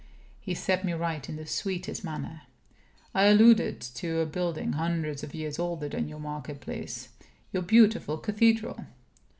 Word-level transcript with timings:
He 0.39 0.55
set 0.55 0.83
me 0.83 0.93
right 0.93 1.29
in 1.29 1.35
the 1.35 1.45
sweetest 1.45 2.03
manner: 2.03 2.41
"I 3.13 3.25
alluded 3.25 3.81
to 3.81 4.17
a 4.17 4.25
building 4.25 4.71
hundreds 4.73 5.21
of 5.21 5.35
years 5.35 5.59
older 5.59 5.89
than 5.89 6.07
your 6.09 6.19
market 6.19 6.59
place 6.59 7.09
your 7.53 7.61
beautiful 7.61 8.17
cathedral." 8.17 8.85